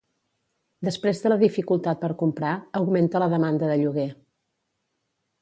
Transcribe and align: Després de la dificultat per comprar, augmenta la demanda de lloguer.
Després 0.87 1.19
de 1.25 1.31
la 1.31 1.37
dificultat 1.43 2.01
per 2.05 2.09
comprar, 2.23 2.55
augmenta 2.81 3.23
la 3.25 3.29
demanda 3.35 3.71
de 3.75 3.79
lloguer. 3.83 4.09